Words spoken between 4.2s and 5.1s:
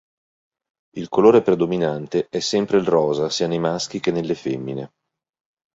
femmine.